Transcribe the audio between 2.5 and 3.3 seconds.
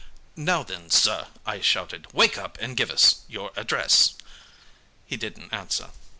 and give us